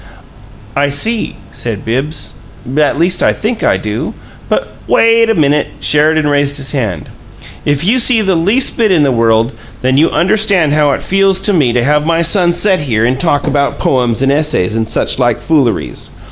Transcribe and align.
"I 0.75 0.89
see," 0.89 1.35
said 1.51 1.85
Bibbs. 1.85 2.33
"At 2.75 2.97
least 2.97 3.21
I 3.21 3.33
think 3.33 3.61
I 3.61 3.77
do. 3.77 4.15
But" 4.49 4.69
"Wait 4.87 5.29
a 5.29 5.35
minute!" 5.35 5.67
Sheridan 5.79 6.25
raised 6.27 6.57
his 6.57 6.71
hand. 6.71 7.07
"If 7.65 7.83
you 7.85 7.99
see 7.99 8.23
the 8.23 8.33
least 8.33 8.77
bit 8.79 8.91
in 8.91 9.03
the 9.03 9.11
world, 9.11 9.51
then 9.83 9.97
you 9.97 10.09
understand 10.09 10.73
how 10.73 10.91
it 10.93 11.03
feels 11.03 11.39
to 11.41 11.53
me 11.53 11.71
to 11.73 11.83
have 11.83 12.03
my 12.03 12.23
son 12.23 12.55
set 12.55 12.79
here 12.79 13.05
and 13.05 13.19
talk 13.19 13.45
about 13.45 13.77
'poems 13.77 14.23
and 14.23 14.31
essays' 14.31 14.75
and 14.75 14.89
such 14.89 15.19
like 15.19 15.39
fooleries. 15.39 16.09